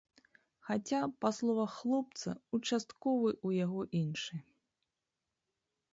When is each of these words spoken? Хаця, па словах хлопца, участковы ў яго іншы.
Хаця, 0.67 1.01
па 1.25 1.29
словах 1.39 1.69
хлопца, 1.81 2.29
участковы 2.61 3.29
ў 3.47 3.63
яго 3.65 3.81
іншы. 4.03 4.35